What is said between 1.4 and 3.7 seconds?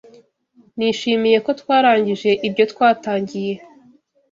ko twarangije ibyo twatangiye.